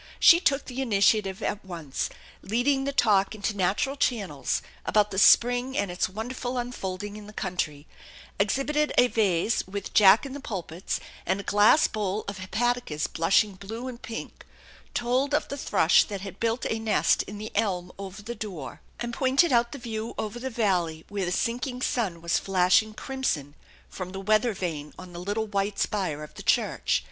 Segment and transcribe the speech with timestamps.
[0.19, 2.09] She took the initiative at once,
[2.41, 7.27] leading the talk into natural channels, about the spring and its won derful unfolding in
[7.27, 7.85] the country,
[8.39, 13.53] exhibited a vase with jack in the pulpits, and a glass bowl of hepaticas blushing
[13.53, 14.43] blue and pink,
[14.95, 18.81] told of the thrush that had built a nest in the elm over the door,
[18.99, 21.81] and pointed out the view over the valley wher* THE ENCHANTED BARN 163 the sinking
[21.83, 23.53] sun was flashing crimson
[23.87, 26.99] from the weather vane on the little white spire of the church.